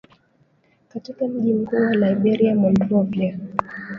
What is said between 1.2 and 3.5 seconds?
mji mkuu wa Liberia Monrovia